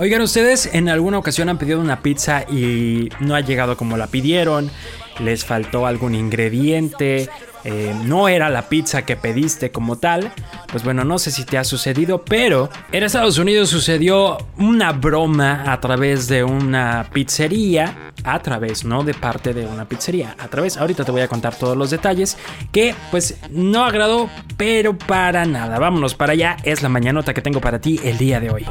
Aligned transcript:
Oigan, 0.00 0.22
ustedes 0.22 0.70
en 0.72 0.88
alguna 0.88 1.18
ocasión 1.18 1.50
han 1.50 1.58
pedido 1.58 1.78
una 1.78 2.00
pizza 2.00 2.46
y 2.50 3.10
no 3.20 3.34
ha 3.34 3.42
llegado 3.42 3.76
como 3.76 3.98
la 3.98 4.06
pidieron, 4.06 4.70
les 5.18 5.44
faltó 5.44 5.86
algún 5.86 6.14
ingrediente, 6.14 7.28
eh, 7.64 7.94
no 8.04 8.26
era 8.26 8.48
la 8.48 8.70
pizza 8.70 9.02
que 9.02 9.16
pediste 9.16 9.70
como 9.70 9.98
tal, 9.98 10.32
pues 10.72 10.84
bueno, 10.84 11.04
no 11.04 11.18
sé 11.18 11.30
si 11.30 11.44
te 11.44 11.58
ha 11.58 11.64
sucedido, 11.64 12.24
pero 12.24 12.70
en 12.92 13.02
Estados 13.02 13.36
Unidos 13.36 13.68
sucedió 13.68 14.38
una 14.56 14.92
broma 14.92 15.70
a 15.70 15.78
través 15.80 16.28
de 16.28 16.44
una 16.44 17.06
pizzería, 17.12 18.12
a 18.24 18.40
través, 18.40 18.86
no 18.86 19.04
de 19.04 19.12
parte 19.12 19.52
de 19.52 19.66
una 19.66 19.86
pizzería, 19.86 20.34
a 20.38 20.48
través, 20.48 20.78
ahorita 20.78 21.04
te 21.04 21.10
voy 21.10 21.20
a 21.20 21.28
contar 21.28 21.54
todos 21.56 21.76
los 21.76 21.90
detalles, 21.90 22.38
que 22.72 22.94
pues 23.10 23.36
no 23.50 23.84
agradó, 23.84 24.30
pero 24.56 24.96
para 24.96 25.44
nada. 25.44 25.78
Vámonos 25.78 26.14
para 26.14 26.32
allá, 26.32 26.56
es 26.62 26.80
la 26.82 26.88
mañanota 26.88 27.34
que 27.34 27.42
tengo 27.42 27.60
para 27.60 27.82
ti 27.82 28.00
el 28.02 28.16
día 28.16 28.40
de 28.40 28.48
hoy. 28.48 28.64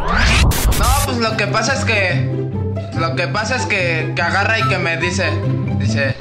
No, 0.79 0.85
pues 1.05 1.17
lo 1.17 1.37
que 1.37 1.47
pasa 1.47 1.73
es 1.73 1.85
que... 1.85 2.29
Lo 2.97 3.15
que 3.15 3.27
pasa 3.27 3.55
es 3.55 3.65
que, 3.65 4.13
que 4.15 4.21
agarra 4.21 4.59
y 4.59 4.67
que 4.67 4.77
me 4.77 4.97
dice... 4.97 5.29
Dice... 5.77 6.15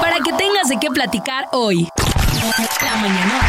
Para 0.00 0.16
que 0.24 0.32
tengas 0.32 0.68
de 0.68 0.78
qué 0.80 0.88
platicar 0.90 1.46
hoy. 1.52 1.88
La 2.82 2.96
mañanota. 2.96 3.46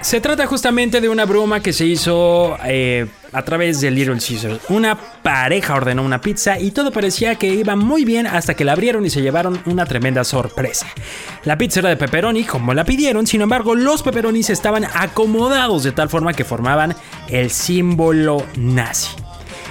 Se 0.00 0.20
trata 0.20 0.46
justamente 0.46 1.00
de 1.00 1.08
una 1.08 1.24
broma 1.24 1.60
que 1.60 1.72
se 1.72 1.86
hizo 1.86 2.58
eh, 2.64 3.06
a 3.32 3.42
través 3.42 3.80
de 3.80 3.90
Little 3.90 4.18
Caesars. 4.18 4.60
Una 4.68 4.96
pareja 5.22 5.74
ordenó 5.74 6.02
una 6.02 6.20
pizza 6.20 6.58
y 6.58 6.70
todo 6.70 6.90
parecía 6.92 7.36
que 7.36 7.48
iba 7.48 7.76
muy 7.76 8.04
bien 8.04 8.26
hasta 8.26 8.54
que 8.54 8.64
la 8.64 8.72
abrieron 8.72 9.04
y 9.06 9.10
se 9.10 9.22
llevaron 9.22 9.60
una 9.66 9.86
tremenda 9.86 10.24
sorpresa. 10.24 10.86
La 11.44 11.58
pizza 11.58 11.80
era 11.80 11.88
de 11.88 11.96
pepperoni 11.96 12.44
como 12.44 12.74
la 12.74 12.84
pidieron, 12.84 13.26
sin 13.26 13.40
embargo 13.40 13.74
los 13.74 14.02
pepperonis 14.02 14.50
estaban 14.50 14.84
acomodados 14.84 15.82
de 15.82 15.92
tal 15.92 16.08
forma 16.08 16.34
que 16.34 16.44
formaban 16.44 16.94
el 17.28 17.50
símbolo 17.50 18.46
nazi. 18.56 19.10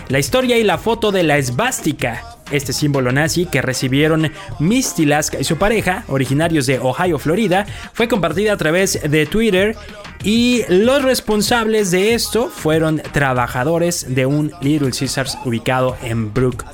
La 0.10 0.20
historia 0.20 0.58
y 0.58 0.64
la 0.64 0.78
foto 0.78 1.12
de 1.12 1.24
la 1.24 1.38
esvástica 1.38 2.31
este 2.52 2.74
símbolo 2.74 3.12
nazi 3.12 3.46
que 3.46 3.62
recibieron 3.62 4.32
Misty 4.60 5.06
Laska 5.06 5.40
y 5.40 5.44
su 5.44 5.58
pareja, 5.58 6.04
originarios 6.08 6.66
de 6.66 6.80
Ohio, 6.80 7.20
Florida, 7.20 7.66
fue 7.94 8.08
compartida 8.08 8.54
a 8.54 8.58
través 8.58 9.00
de 9.02 9.26
Twitter 9.26 9.76
y 10.24 10.64
los 10.70 11.04
responsables 11.04 11.92
de 11.92 12.14
esto 12.14 12.50
fueron 12.50 13.02
trabajadores 13.12 14.14
de 14.14 14.26
un 14.26 14.52
Little 14.62 14.92
Caesars 14.92 15.38
ubicado 15.46 15.98
en 16.04 16.34
Brook 16.34 16.66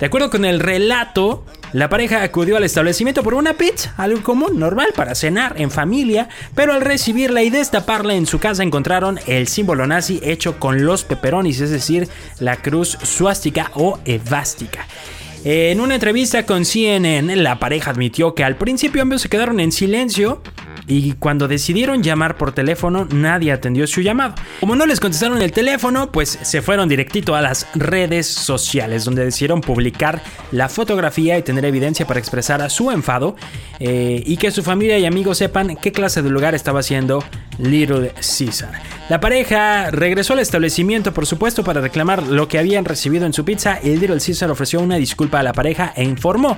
De 0.00 0.06
acuerdo 0.06 0.30
con 0.30 0.44
el 0.44 0.60
relato, 0.60 1.44
la 1.72 1.88
pareja 1.88 2.22
acudió 2.22 2.56
al 2.56 2.64
establecimiento 2.64 3.22
por 3.22 3.34
una 3.34 3.54
pizza, 3.54 3.92
algo 3.96 4.22
común, 4.22 4.58
normal 4.58 4.92
para 4.96 5.14
cenar 5.14 5.60
en 5.60 5.70
familia, 5.70 6.28
pero 6.54 6.72
al 6.72 6.80
recibirla 6.80 7.42
y 7.42 7.50
destaparla 7.50 8.14
en 8.14 8.26
su 8.26 8.38
casa 8.38 8.62
encontraron 8.62 9.18
el 9.26 9.48
símbolo 9.48 9.86
nazi 9.86 10.20
hecho 10.22 10.58
con 10.58 10.84
los 10.84 11.04
peperonis, 11.04 11.60
es 11.60 11.70
decir, 11.70 12.08
la 12.38 12.56
cruz 12.56 12.96
suástica 13.02 13.70
o 13.74 13.98
evástica. 14.04 14.86
En 15.44 15.80
una 15.80 15.94
entrevista 15.94 16.46
con 16.46 16.64
CNN, 16.64 17.36
la 17.36 17.58
pareja 17.58 17.90
admitió 17.90 18.34
que 18.34 18.44
al 18.44 18.56
principio 18.56 19.02
ambos 19.02 19.22
se 19.22 19.28
quedaron 19.28 19.60
en 19.60 19.70
silencio 19.70 20.42
y 20.88 21.12
cuando 21.12 21.46
decidieron 21.46 22.02
llamar 22.02 22.36
por 22.36 22.52
teléfono 22.52 23.06
nadie 23.12 23.52
atendió 23.52 23.86
su 23.86 24.00
llamado. 24.00 24.34
Como 24.60 24.74
no 24.74 24.86
les 24.86 24.98
contestaron 24.98 25.40
el 25.42 25.52
teléfono, 25.52 26.10
pues 26.10 26.38
se 26.42 26.62
fueron 26.62 26.88
directito 26.88 27.34
a 27.34 27.42
las 27.42 27.66
redes 27.74 28.26
sociales 28.26 29.04
donde 29.04 29.24
decidieron 29.24 29.60
publicar 29.60 30.22
la 30.50 30.68
fotografía 30.68 31.38
y 31.38 31.42
tener 31.42 31.64
evidencia 31.64 32.06
para 32.06 32.18
expresar 32.18 32.68
su 32.70 32.90
enfado 32.90 33.36
eh, 33.78 34.22
y 34.24 34.36
que 34.36 34.50
su 34.50 34.62
familia 34.62 34.98
y 34.98 35.06
amigos 35.06 35.38
sepan 35.38 35.76
qué 35.76 35.92
clase 35.92 36.22
de 36.22 36.30
lugar 36.30 36.54
estaba 36.54 36.80
haciendo 36.80 37.22
Little 37.58 38.12
Caesar. 38.14 38.70
La 39.08 39.20
pareja 39.20 39.90
regresó 39.90 40.34
al 40.34 40.38
establecimiento, 40.40 41.12
por 41.12 41.26
supuesto, 41.26 41.64
para 41.64 41.80
reclamar 41.80 42.22
lo 42.22 42.48
que 42.48 42.58
habían 42.58 42.84
recibido 42.84 43.26
en 43.26 43.32
su 43.32 43.44
pizza 43.44 43.78
y 43.82 43.96
Little 43.96 44.20
Caesar 44.20 44.50
ofreció 44.50 44.80
una 44.80 44.96
disculpa 44.96 45.40
a 45.40 45.42
la 45.42 45.52
pareja 45.52 45.92
e 45.96 46.04
informó 46.04 46.56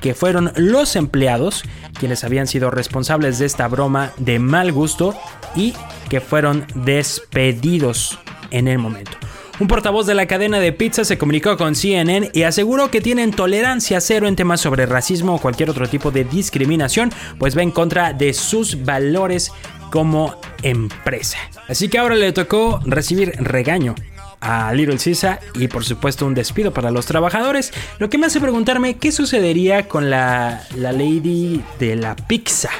que 0.00 0.14
fueron 0.14 0.52
los 0.56 0.96
empleados 0.96 1.62
quienes 1.98 2.24
habían 2.24 2.46
sido 2.46 2.70
responsables 2.70 3.38
de 3.38 3.46
esta 3.46 3.68
broma 3.68 4.12
de 4.18 4.38
mal 4.38 4.72
gusto 4.72 5.14
y 5.54 5.74
que 6.08 6.20
fueron 6.20 6.66
despedidos 6.74 8.18
en 8.50 8.68
el 8.68 8.78
momento. 8.78 9.12
Un 9.60 9.68
portavoz 9.68 10.06
de 10.06 10.14
la 10.14 10.26
cadena 10.26 10.58
de 10.58 10.72
pizza 10.72 11.04
se 11.04 11.18
comunicó 11.18 11.56
con 11.56 11.76
CNN 11.76 12.30
y 12.32 12.42
aseguró 12.42 12.90
que 12.90 13.00
tienen 13.00 13.30
tolerancia 13.30 14.00
cero 14.00 14.26
en 14.26 14.34
temas 14.34 14.60
sobre 14.60 14.86
racismo 14.86 15.36
o 15.36 15.40
cualquier 15.40 15.70
otro 15.70 15.88
tipo 15.88 16.10
de 16.10 16.24
discriminación, 16.24 17.12
pues 17.38 17.56
va 17.56 17.62
en 17.62 17.70
contra 17.70 18.12
de 18.12 18.32
sus 18.32 18.82
valores 18.84 19.52
como 19.92 20.40
empresa. 20.62 21.36
Así 21.68 21.90
que 21.90 21.98
ahora 21.98 22.14
le 22.14 22.32
tocó 22.32 22.80
recibir 22.86 23.32
regaño 23.38 23.94
a 24.40 24.72
Little 24.72 24.96
Caesar 24.96 25.38
y 25.54 25.68
por 25.68 25.84
supuesto 25.84 26.26
un 26.26 26.34
despido 26.34 26.72
para 26.72 26.90
los 26.90 27.04
trabajadores, 27.04 27.72
lo 27.98 28.08
que 28.08 28.16
me 28.16 28.26
hace 28.26 28.40
preguntarme 28.40 28.96
qué 28.96 29.12
sucedería 29.12 29.86
con 29.86 30.08
la, 30.08 30.64
la 30.76 30.92
lady 30.92 31.62
de 31.78 31.94
la 31.96 32.16
pizza, 32.16 32.70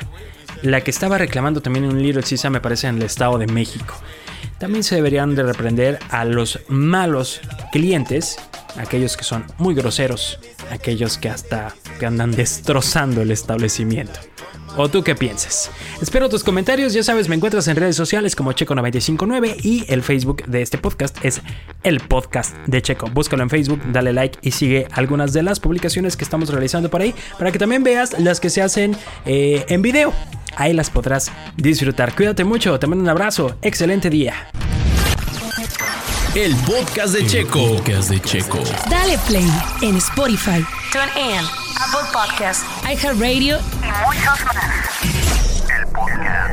la 0.63 0.81
que 0.81 0.91
estaba 0.91 1.19
reclamando 1.19 1.61
también 1.61 1.85
un 1.85 2.03
Little 2.03 2.23
Caesar 2.23 2.51
me 2.51 2.63
parece 2.63 2.89
en 2.89 2.97
el 2.97 3.03
Estado 3.03 3.37
de 3.37 3.47
México. 3.47 3.95
También 4.59 4.83
se 4.83 4.95
deberían 4.95 5.35
de 5.35 5.43
reprender 5.43 5.99
a 6.09 6.25
los 6.25 6.61
malos 6.69 7.43
clientes, 7.73 8.39
aquellos 8.77 9.19
que 9.19 9.25
son 9.25 9.45
muy 9.59 9.75
groseros, 9.75 10.39
aquellos 10.71 11.19
que 11.19 11.29
hasta 11.29 11.75
te 11.99 12.07
andan 12.07 12.33
destrozando 12.33 13.21
el 13.21 13.33
establecimiento. 13.33 14.32
¿O 14.77 14.89
tú 14.89 15.03
qué 15.03 15.15
piensas? 15.15 15.71
Espero 16.01 16.29
tus 16.29 16.43
comentarios, 16.43 16.95
ya 16.95 17.03
sabes, 17.03 17.29
me 17.29 17.37
encuentras 17.37 17.69
en 17.69 17.77
redes 17.77 17.95
sociales 17.95 18.35
como 18.35 18.53
Checo959 18.53 19.57
y 19.63 19.85
el 19.89 20.03
Facebook 20.03 20.45
de 20.47 20.63
este 20.63 20.79
podcast 20.79 21.23
es 21.23 21.43
el 21.83 22.01
podcast 22.01 22.57
de 22.67 22.81
Checo. 22.81 23.09
Búscalo 23.11 23.43
en 23.43 23.51
Facebook, 23.51 23.81
dale 23.93 24.15
like 24.15 24.39
y 24.41 24.53
sigue 24.53 24.89
algunas 24.93 25.35
de 25.35 25.43
las 25.43 25.61
publicaciones 25.61 26.17
que 26.17 26.25
estamos 26.25 26.49
realizando 26.49 26.89
por 26.89 27.03
ahí 27.03 27.15
para 27.39 27.53
que 27.53 27.59
también 27.59 27.83
veas 27.83 28.19
las 28.19 28.41
que 28.41 28.49
se 28.49 28.63
hacen 28.63 28.97
eh, 29.27 29.67
en 29.69 29.83
video. 29.83 30.13
Ahí 30.57 30.73
las 30.73 30.89
podrás 30.89 31.31
disfrutar. 31.57 32.15
Cuídate 32.15 32.45
mucho, 32.45 32.79
te 32.79 32.87
mando 32.87 33.03
un 33.03 33.11
abrazo, 33.11 33.57
excelente 33.63 34.09
día. 34.09 34.49
El 36.35 36.57
podcast 36.65 37.13
de 37.15 37.27
Checo. 37.27 37.77
podcast 37.77 38.09
de 38.09 38.19
Checo. 38.19 38.59
Dale 38.89 39.19
play 39.27 39.47
en 39.83 39.97
Spotify, 39.97 40.65
TuneIn, 40.91 41.45
Apple 41.79 42.09
Podcasts, 42.11 42.65
iHeartRadio 42.85 43.59
y 43.59 44.07
muchos 44.07 44.45
más. 44.47 44.57
El 45.79 45.87
podcast. 45.89 46.52